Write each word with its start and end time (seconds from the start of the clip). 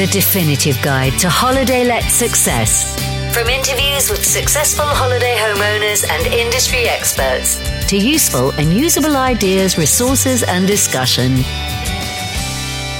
the 0.00 0.06
definitive 0.06 0.80
guide 0.80 1.12
to 1.18 1.28
holiday 1.28 1.84
let 1.84 2.04
success. 2.04 2.96
From 3.34 3.48
interviews 3.48 4.08
with 4.08 4.24
successful 4.24 4.86
holiday 4.86 5.36
homeowners 5.36 6.08
and 6.08 6.26
industry 6.32 6.84
experts 6.88 7.60
to 7.90 7.98
useful 7.98 8.50
and 8.52 8.72
usable 8.72 9.14
ideas, 9.14 9.76
resources, 9.76 10.42
and 10.42 10.66
discussion. 10.66 11.32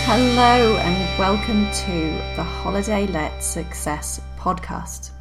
Hello, 0.05 0.77
and 0.77 1.19
welcome 1.19 1.65
to 1.71 2.37
the 2.37 2.43
Holiday 2.43 3.07
Let 3.07 3.43
Success 3.43 4.21
podcast. 4.37 5.13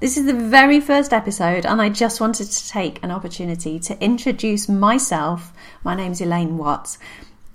This 0.00 0.16
is 0.16 0.24
the 0.24 0.32
very 0.32 0.80
first 0.80 1.12
episode, 1.12 1.66
and 1.66 1.82
I 1.82 1.90
just 1.90 2.22
wanted 2.22 2.46
to 2.50 2.68
take 2.70 3.04
an 3.04 3.10
opportunity 3.10 3.78
to 3.80 4.02
introduce 4.02 4.66
myself. 4.66 5.52
My 5.84 5.94
name's 5.94 6.22
Elaine 6.22 6.56
Watts 6.56 6.98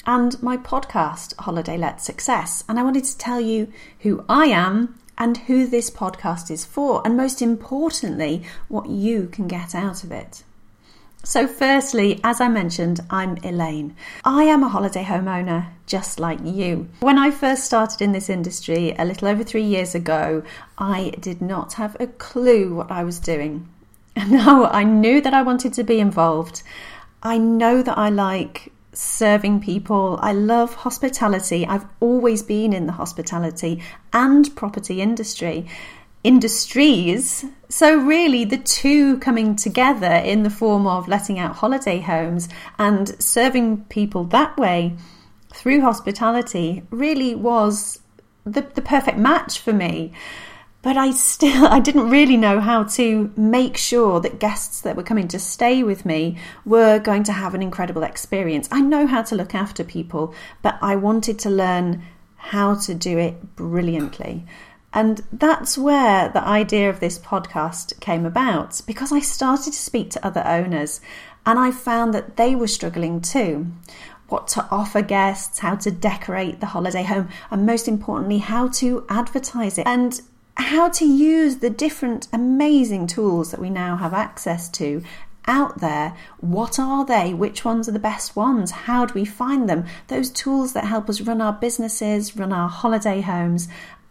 and 0.06 0.42
my 0.42 0.58
podcast, 0.58 1.36
Holiday 1.38 1.78
Let 1.78 2.02
Success. 2.02 2.64
And 2.68 2.80
I 2.80 2.84
wanted 2.84 3.04
to 3.06 3.18
tell 3.18 3.40
you 3.40 3.72
who 4.00 4.26
I 4.28 4.46
am 4.46 5.00
and 5.18 5.38
who 5.38 5.68
this 5.68 5.90
podcast 5.90 6.50
is 6.50 6.66
for, 6.66 7.02
and 7.06 7.16
most 7.16 7.42
importantly, 7.42 8.44
what 8.68 8.90
you 8.90 9.28
can 9.28 9.48
get 9.48 9.76
out 9.76 10.04
of 10.04 10.12
it. 10.12 10.44
So, 11.24 11.46
firstly, 11.46 12.20
as 12.24 12.42
I 12.42 12.48
mentioned, 12.48 13.02
I'm 13.12 13.38
Elaine. 13.44 13.96
I 14.26 14.46
am 14.46 14.64
a 14.64 14.70
holiday 14.70 15.04
homeowner 15.04 15.68
just 15.86 16.20
like 16.20 16.40
you. 16.44 16.90
When 17.02 17.20
I 17.20 17.30
first 17.30 17.64
started 17.64 18.02
in 18.02 18.12
this 18.12 18.30
industry 18.30 18.96
a 18.98 19.06
little 19.06 19.28
over 19.28 19.44
three 19.44 19.64
years 19.64 19.94
ago, 19.94 20.42
I 20.80 21.12
did 21.20 21.40
not 21.40 21.74
have 21.74 21.96
a 22.00 22.08
clue 22.08 22.74
what 22.74 22.92
I 22.92 23.04
was 23.04 23.20
doing. 23.20 23.70
No, 24.28 24.66
I 24.66 24.84
knew 24.84 25.22
that 25.22 25.34
I 25.34 25.42
wanted 25.42 25.74
to 25.74 25.84
be 25.84 26.00
involved. 26.00 26.64
I 27.24 27.38
know 27.38 27.82
that 27.82 27.98
I 27.98 28.10
like 28.10 28.72
serving 28.94 29.62
people. 29.62 30.20
I 30.22 30.34
love 30.34 30.76
hospitality. 30.76 31.66
I've 31.66 31.86
always 32.00 32.44
been 32.44 32.74
in 32.74 32.88
the 32.88 32.94
hospitality 32.94 33.82
and 34.12 34.54
property 34.56 35.02
industry 35.02 35.68
industries. 36.24 37.46
So, 37.70 37.98
really, 37.98 38.46
the 38.46 38.58
two 38.58 39.18
coming 39.20 39.56
together 39.56 40.12
in 40.12 40.44
the 40.44 40.50
form 40.50 40.86
of 40.86 41.08
letting 41.08 41.40
out 41.40 41.56
holiday 41.56 42.00
homes 42.00 42.48
and 42.78 43.22
serving 43.22 43.86
people 43.86 44.26
that 44.26 44.58
way 44.58 44.96
through 45.54 45.82
hospitality 45.82 46.84
really 46.90 47.36
was 47.36 48.00
the, 48.46 48.62
the 48.62 48.82
perfect 48.82 49.18
match 49.18 49.60
for 49.60 49.74
me. 49.74 50.14
But 50.82 50.98
I 50.98 51.12
still 51.12 51.66
I 51.78 51.80
didn't 51.80 52.10
really 52.10 52.38
know 52.38 52.60
how 52.60 52.84
to 52.84 53.32
make 53.36 53.78
sure 53.78 54.20
that 54.20 54.40
guests 54.40 54.82
that 54.82 54.96
were 54.96 55.04
coming 55.04 55.28
to 55.30 55.40
stay 55.40 55.84
with 55.84 56.06
me 56.06 56.38
were 56.66 57.00
going 57.00 57.24
to 57.24 57.34
have 57.34 57.54
an 57.54 57.62
incredible 57.62 58.04
experience. 58.04 58.68
I 58.72 58.82
know 58.82 59.08
how 59.08 59.22
to 59.24 59.36
look 59.36 59.54
after 59.56 59.84
people, 59.84 60.34
but 60.62 60.78
I 60.82 60.96
wanted 60.96 61.40
to 61.40 61.50
learn 61.50 62.04
how 62.36 62.76
to 62.76 62.96
do 62.96 63.18
it 63.18 63.56
brilliantly. 63.56 64.46
And 64.94 65.22
that's 65.32 65.78
where 65.78 66.30
the 66.30 66.44
idea 66.44 66.90
of 66.90 67.00
this 67.00 67.18
podcast 67.18 68.00
came 68.02 68.26
about 68.26 68.82
because 68.86 69.12
I 69.12 69.20
started 69.20 69.72
to 69.72 69.80
speak 69.80 70.10
to 70.12 70.26
other 70.26 70.46
owners 70.46 71.00
and 71.46 71.58
I 71.58 71.72
found 71.72 72.14
that 72.14 72.36
they 72.36 72.56
were 72.56 72.68
struggling 72.68 73.22
too. 73.22 73.68
What 74.28 74.48
to 74.50 74.68
offer 74.70 75.02
guests, 75.02 75.60
how 75.60 75.76
to 75.76 75.92
decorate 75.92 76.60
the 76.60 76.68
holiday 76.68 77.04
home, 77.04 77.30
and 77.50 77.66
most 77.66 77.88
importantly, 77.88 78.40
how 78.40 78.68
to 78.70 79.06
advertise 79.10 79.78
it 79.78 79.88
and 79.88 80.22
how 80.62 80.90
to 80.90 81.06
use 81.06 81.58
the 81.58 81.70
different 81.70 82.28
amazing 82.32 83.08
tools 83.08 83.52
that 83.52 83.60
we 83.60 83.70
now 83.70 83.98
have 83.98 84.14
access 84.14 84.70
to 84.70 85.04
out 85.46 85.80
there. 85.80 86.16
What 86.40 86.80
are 86.80 87.06
they? 87.06 87.34
Which 87.34 87.66
ones 87.66 87.90
are 87.90 87.94
the 87.94 88.00
best 88.00 88.36
ones? 88.36 88.72
How 88.72 89.06
do 89.06 89.14
we 89.14 89.26
find 89.26 89.68
them? 89.68 89.86
Those 90.08 90.30
tools 90.30 90.74
that 90.74 90.86
help 90.86 91.10
us 91.10 91.22
run 91.22 91.42
our 91.42 91.54
businesses, 91.54 92.38
run 92.38 92.54
our 92.54 92.70
holiday 92.70 93.22
homes, 93.22 93.68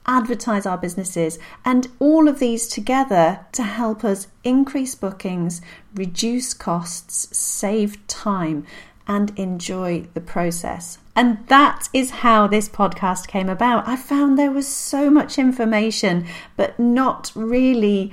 advertise 0.06 0.66
our 0.66 0.78
businesses, 0.78 1.38
and 1.64 1.86
all 2.00 2.26
of 2.26 2.40
these 2.40 2.66
together 2.66 3.46
to 3.52 3.62
help 3.62 4.04
us 4.04 4.26
increase 4.42 4.94
bookings, 4.94 5.62
reduce 5.94 6.52
costs, 6.52 7.36
save 7.36 8.04
time, 8.08 8.66
and 9.10 9.36
enjoy 9.36 10.06
the 10.14 10.20
process. 10.20 10.98
And 11.16 11.44
that 11.48 11.88
is 11.92 12.10
how 12.10 12.46
this 12.46 12.68
podcast 12.68 13.26
came 13.26 13.48
about. 13.48 13.88
I 13.88 13.96
found 13.96 14.38
there 14.38 14.52
was 14.52 14.68
so 14.68 15.10
much 15.10 15.36
information, 15.36 16.28
but 16.56 16.78
not 16.78 17.32
really 17.34 18.12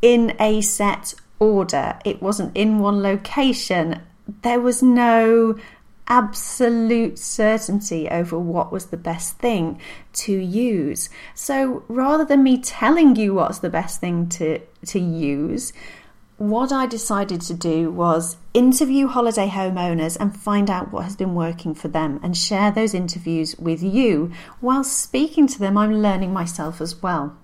in 0.00 0.34
a 0.40 0.62
set 0.62 1.12
order. 1.38 1.98
It 2.06 2.22
wasn't 2.22 2.56
in 2.56 2.78
one 2.78 3.02
location. 3.02 4.00
There 4.40 4.60
was 4.60 4.82
no 4.82 5.58
absolute 6.08 7.18
certainty 7.18 8.08
over 8.08 8.38
what 8.38 8.72
was 8.72 8.86
the 8.86 8.96
best 8.96 9.36
thing 9.36 9.78
to 10.14 10.32
use. 10.32 11.10
So 11.34 11.84
rather 11.86 12.24
than 12.24 12.42
me 12.42 12.62
telling 12.62 13.14
you 13.16 13.34
what's 13.34 13.58
the 13.58 13.68
best 13.68 14.00
thing 14.00 14.30
to, 14.30 14.60
to 14.86 14.98
use, 14.98 15.74
what 16.36 16.72
I 16.72 16.86
decided 16.86 17.40
to 17.42 17.54
do 17.54 17.90
was 17.90 18.36
interview 18.52 19.06
holiday 19.06 19.48
homeowners 19.48 20.16
and 20.18 20.36
find 20.36 20.68
out 20.68 20.92
what 20.92 21.04
has 21.04 21.16
been 21.16 21.34
working 21.34 21.74
for 21.74 21.88
them 21.88 22.18
and 22.22 22.36
share 22.36 22.70
those 22.72 22.92
interviews 22.92 23.56
with 23.56 23.82
you. 23.82 24.32
While 24.60 24.84
speaking 24.84 25.46
to 25.46 25.58
them, 25.58 25.78
I'm 25.78 26.02
learning 26.02 26.32
myself 26.32 26.80
as 26.80 27.00
well. 27.02 27.36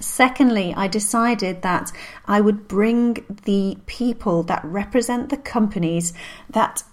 Secondly, 0.00 0.72
I 0.76 0.88
decided 0.88 1.62
that 1.62 1.92
I 2.26 2.40
would 2.40 2.68
bring 2.68 3.24
the 3.44 3.76
people 3.86 4.42
that 4.44 4.64
represent 4.64 5.28
the 5.28 5.36
companies 5.36 6.12
that 6.48 6.84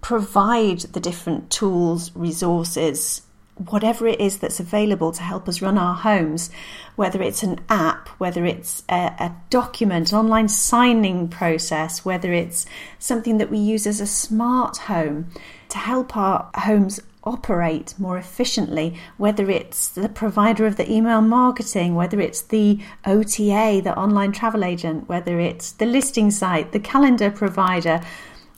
provide 0.00 0.80
the 0.80 1.00
different 1.00 1.50
tools, 1.50 2.14
resources, 2.14 3.22
whatever 3.54 4.06
it 4.06 4.20
is 4.20 4.38
that's 4.38 4.60
available 4.60 5.12
to 5.12 5.22
help 5.22 5.48
us 5.48 5.62
run 5.62 5.78
our 5.78 5.94
homes, 5.94 6.50
whether 6.96 7.20
it's 7.22 7.42
an 7.42 7.60
app, 7.68 7.97
whether 8.18 8.44
it's 8.44 8.82
a, 8.88 9.14
a, 9.18 9.36
document, 9.50 10.12
an 10.12 10.18
online 10.18 10.48
signing 10.48 11.28
process, 11.28 12.04
whether 12.04 12.32
it's 12.32 12.66
something 12.98 13.38
that 13.38 13.50
we 13.50 13.58
use 13.58 13.86
as 13.86 14.00
a 14.00 14.06
smart 14.06 14.76
home 14.76 15.30
to 15.68 15.78
help 15.78 16.16
our 16.16 16.50
homes 16.54 17.00
operate 17.24 17.94
more 17.98 18.16
efficiently, 18.18 18.96
whether 19.16 19.50
it's 19.50 19.88
the 19.88 20.08
provider 20.08 20.66
of 20.66 20.76
the 20.76 20.90
email 20.90 21.20
marketing, 21.20 21.94
whether 21.94 22.20
it's 22.20 22.42
the 22.42 22.80
OTA, 23.06 23.80
the 23.82 23.96
online 23.96 24.32
travel 24.32 24.64
agent, 24.64 25.08
whether 25.08 25.38
it's 25.38 25.72
the 25.72 25.86
listing 25.86 26.30
site, 26.30 26.72
the 26.72 26.80
calendar 26.80 27.30
provider 27.30 28.00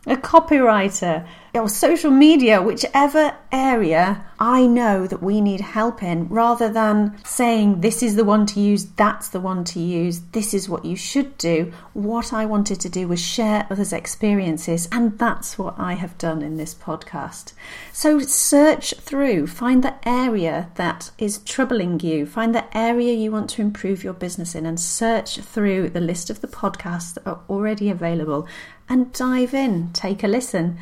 a 0.07 0.17
copywriter, 0.17 1.27
or 1.55 1.69
social 1.69 2.11
media, 2.11 2.63
whichever 2.63 3.35
area 3.51 4.25
I 4.39 4.67
know 4.67 5.07
that 5.07 5.23
we 5.23 5.41
need 5.41 5.61
help 5.61 6.03
in, 6.03 6.29
rather 6.29 6.73
than 6.73 7.19
saying 7.25 7.81
this 7.81 8.03
is 8.03 8.17
the 8.17 8.25
one 8.25 8.47
to 8.47 8.61
use, 8.61 8.87
that's 8.87 9.29
the 9.29 9.41
one 9.41 9.65
to 9.65 9.81
use, 9.81 10.21
this 10.33 10.55
is 10.55 10.69
what 10.69 10.85
you 10.85 10.97
should 10.97 11.37
do. 11.37 11.73
What 11.93 12.33
I 12.33 12.47
wanted 12.47 12.81
to 12.81 12.89
do 12.89 13.09
was 13.09 13.21
share 13.21 13.67
others' 13.69 13.93
experiences, 13.93 14.89
and 14.91 15.19
that's 15.19 15.59
what 15.59 15.75
I 15.79 15.95
have 15.95 16.17
done 16.17 16.41
in 16.41 16.57
this 16.57 16.75
podcast. 16.75 17.53
So 17.93 18.21
search 18.21 18.95
through, 18.95 19.49
find 19.49 19.85
the 19.85 19.97
area 20.09 20.71
that 20.77 21.11
is 21.19 21.39
troubling 21.39 22.01
you, 22.01 22.25
find 22.25 22.55
the 22.55 22.77
area 22.77 23.13
you 23.13 23.31
want 23.31 23.51
to 23.51 23.63
improve 23.63 24.03
your 24.03 24.15
business 24.15 24.55
in, 24.55 24.65
and 24.65 24.81
search 24.81 25.39
through 25.41 25.91
the 25.91 26.01
list 26.01 26.31
of 26.31 26.41
the 26.41 26.49
podcasts 26.49 27.13
that 27.15 27.27
are 27.27 27.41
already 27.51 27.91
available 27.91 28.47
and 28.89 29.13
dive 29.13 29.53
in, 29.53 29.93
take 29.93 30.25
a 30.25 30.29
listen, 30.29 30.79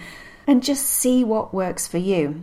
and 0.49 0.63
just 0.63 0.87
see 0.87 1.23
what 1.23 1.53
works 1.53 1.87
for 1.87 1.99
you. 1.99 2.43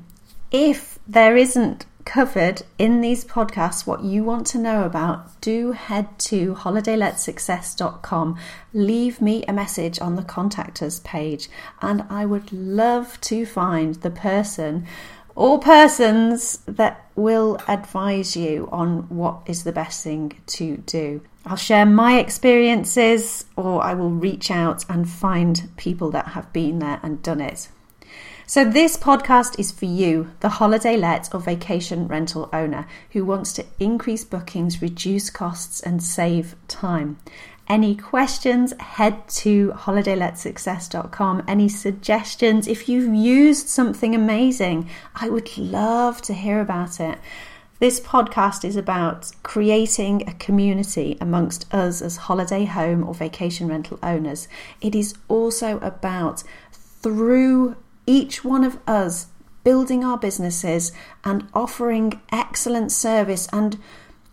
If 0.52 1.00
there 1.08 1.36
isn't 1.36 1.88
covered 2.06 2.62
in 2.78 3.02
these 3.02 3.26
podcasts 3.26 3.88
what 3.88 4.04
you 4.04 4.24
want 4.24 4.46
to 4.46 4.60
know 4.60 4.84
about, 4.84 5.42
do 5.42 5.72
head 5.72 6.20
to 6.20 6.54
holidayletsuccess.com. 6.54 8.38
Leave 8.74 9.22
me 9.22 9.44
a 9.48 9.54
message 9.54 10.00
on 10.00 10.16
the 10.16 10.22
contact 10.22 10.84
us 10.84 11.02
page, 11.04 11.50
and 11.82 12.06
I 12.08 12.28
would 12.28 12.54
love 12.54 13.20
to 13.22 13.44
find 13.44 13.96
the 13.96 14.12
person 14.12 14.86
or 15.36 15.60
persons 15.60 16.60
that 16.68 17.10
will 17.16 17.58
advise 17.68 18.38
you 18.38 18.70
on 18.72 19.10
what 19.10 19.42
is 19.48 19.64
the 19.64 19.72
best 19.72 20.04
thing 20.04 20.32
to 20.46 20.78
do. 20.78 21.22
I'll 21.44 21.58
share 21.58 21.88
my 21.88 22.20
experiences 22.20 23.46
or 23.56 23.84
I 23.84 23.96
will 23.96 24.12
reach 24.12 24.52
out 24.52 24.86
and 24.88 25.10
find 25.10 25.70
people 25.76 26.12
that 26.12 26.30
have 26.30 26.54
been 26.54 26.80
there 26.80 27.00
and 27.04 27.22
done 27.22 27.42
it. 27.42 27.68
So, 28.48 28.64
this 28.64 28.96
podcast 28.96 29.58
is 29.58 29.72
for 29.72 29.86
you, 29.86 30.32
the 30.42 30.50
holiday 30.50 30.98
let 30.98 31.34
or 31.34 31.40
vacation 31.40 32.08
rental 32.08 32.48
owner 32.54 32.88
who 33.10 33.26
wants 33.26 33.52
to 33.54 33.66
increase 33.80 34.24
bookings, 34.24 34.84
reduce 34.84 35.32
costs, 35.32 35.82
and 35.82 36.04
save 36.04 36.56
time. 36.68 37.18
Any 37.68 37.96
questions, 37.96 38.72
head 38.80 39.28
to 39.30 39.72
holidayletsuccess.com. 39.72 41.44
Any 41.48 41.68
suggestions, 41.68 42.68
if 42.68 42.88
you've 42.88 43.16
used 43.16 43.68
something 43.68 44.14
amazing, 44.14 44.92
I 45.16 45.28
would 45.30 45.58
love 45.58 46.22
to 46.22 46.36
hear 46.36 46.62
about 46.62 47.00
it. 47.00 47.18
This 47.80 48.00
podcast 48.00 48.64
is 48.64 48.76
about 48.76 49.32
creating 49.42 50.30
a 50.30 50.36
community 50.36 51.18
amongst 51.20 51.74
us 51.74 52.00
as 52.00 52.18
holiday 52.18 52.66
home 52.66 53.04
or 53.04 53.16
vacation 53.16 53.68
rental 53.68 53.98
owners. 54.04 54.48
It 54.82 54.94
is 54.94 55.16
also 55.28 55.80
about 55.80 56.44
through 57.02 57.76
each 58.06 58.44
one 58.44 58.64
of 58.64 58.80
us 58.88 59.28
building 59.64 60.04
our 60.04 60.18
businesses 60.18 60.92
and 61.24 61.48
offering 61.54 62.22
excellent 62.32 62.92
service 62.92 63.48
and 63.52 63.80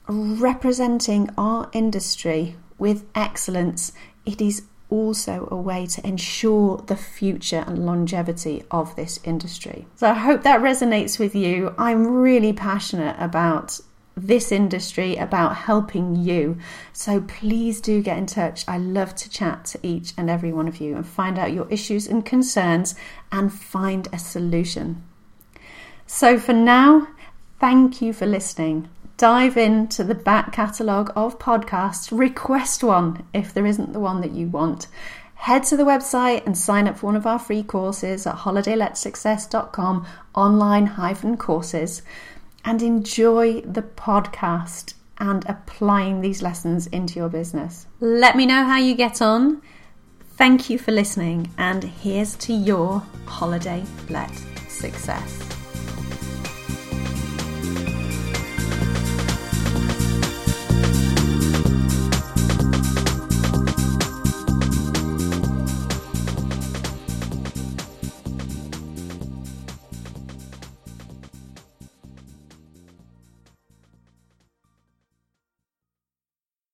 representing 0.09 1.31
our 1.39 1.71
industry 1.73 2.57
with 2.79 3.05
excellence, 3.15 3.93
it 4.27 4.41
is 4.41 4.63
also 4.91 5.49
a 5.51 5.57
way 5.57 5.87
to 5.87 6.07
ensure 6.07 6.77
the 6.87 6.97
future 6.97 7.65
and 7.67 7.87
longevity 7.87 8.63
of 8.71 8.95
this 8.95 9.19
industry. 9.25 9.87
So 9.97 10.11
I 10.11 10.15
hope 10.15 10.43
that 10.43 10.61
resonates 10.61 11.19
with 11.19 11.35
you. 11.35 11.75
I'm 11.79 12.07
really 12.07 12.53
passionate 12.53 13.17
about 13.19 13.81
this 14.17 14.53
industry, 14.53 15.17
about 15.17 15.57
helping 15.57 16.17
you. 16.17 16.59
So 16.93 17.21
please 17.21 17.81
do 17.81 18.03
get 18.03 18.19
in 18.19 18.27
touch. 18.27 18.65
I 18.69 18.79
love 18.79 19.15
to 19.17 19.31
chat 19.31 19.65
to 19.67 19.81
each 19.83 20.13
and 20.17 20.29
every 20.29 20.53
one 20.53 20.69
of 20.69 20.81
you 20.81 20.97
and 20.97 21.07
find 21.07 21.39
out 21.39 21.53
your 21.53 21.69
issues 21.71 22.07
and 22.07 22.25
concerns 22.25 22.95
and 23.31 23.53
find 23.53 24.09
a 24.13 24.19
solution. 24.19 25.03
So 26.07 26.39
for 26.39 26.53
now, 26.53 27.09
thank 27.59 28.03
you 28.03 28.13
for 28.13 28.27
listening 28.27 28.89
dive 29.23 29.57
into 29.57 30.03
the 30.03 30.17
back 30.17 30.53
catalogue 30.53 31.13
of 31.15 31.39
podcasts, 31.39 32.11
request 32.11 32.83
one 32.83 33.25
if 33.33 33.55
there 33.55 33.65
isn't 33.65 33.93
the 33.93 34.01
one 34.01 34.21
that 34.21 34.33
you 34.33 34.49
want. 34.49 34.89
Head 35.37 35.63
to 35.65 35.77
the 35.77 35.85
website 35.85 36.45
and 36.45 36.59
sign 36.59 36.89
up 36.89 36.99
for 36.99 37.07
one 37.07 37.15
of 37.15 37.25
our 37.25 37.39
free 37.39 37.63
courses 37.63 38.27
at 38.27 38.39
holidayletsuccess.com 38.39 40.07
online 40.35 40.87
hyphen 40.87 41.37
courses 41.37 42.03
and 42.65 42.83
enjoy 42.83 43.61
the 43.63 43.83
podcast 43.83 44.95
and 45.19 45.45
applying 45.49 46.21
these 46.21 46.43
lessons 46.43 46.87
into 46.89 47.15
your 47.15 47.29
business. 47.29 47.87
Let 48.01 48.37
me 48.37 48.47
know 48.47 48.65
how 48.65 48.79
you 48.79 48.95
get 48.95 49.23
on. 49.23 49.63
Thank 50.37 50.71
you 50.71 50.79
for 50.79 50.93
listening, 50.93 51.51
and 51.59 51.85
here's 51.85 52.35
to 52.37 52.53
your 52.53 53.03
holiday 53.27 53.85
let 54.09 54.35
success. 54.69 55.62